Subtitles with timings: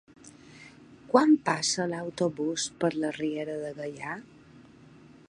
[1.11, 4.21] Quan passa l'autobús per la Riera de Gaià?